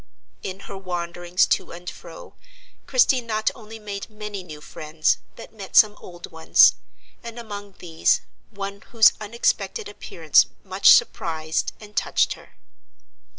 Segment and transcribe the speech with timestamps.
[0.41, 2.33] In her wanderings to and fro,
[2.87, 6.73] Christie not only made many new friends, but met some old ones;
[7.23, 12.53] and among these one whose unexpected appearance much surprised and touched her.